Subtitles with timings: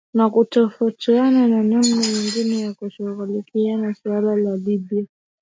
[0.13, 5.05] na kutafutana na namna nyingine ya kushughulikia suala la libya